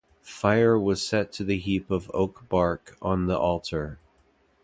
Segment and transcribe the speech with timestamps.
[0.23, 3.99] Fire was set to the heap of oak-bark on the altar.